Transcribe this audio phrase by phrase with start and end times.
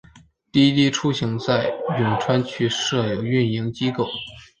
[0.51, 4.07] 滴滴出行在永川区设有运营机构。